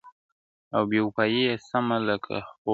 [0.75, 2.69] او بېوفايي، يې سمه لکه خور وگڼه.